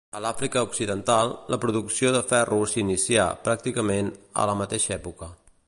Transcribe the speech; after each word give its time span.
A 0.17 0.19
l'Àfrica 0.25 0.61
occidental, 0.67 1.33
la 1.55 1.59
producció 1.65 2.13
de 2.15 2.23
ferro 2.33 2.59
s'inicià, 2.73 3.27
pràcticament, 3.49 4.11
a 4.45 4.49
la 4.53 4.57
mateixa 4.63 4.97
època. 5.01 5.33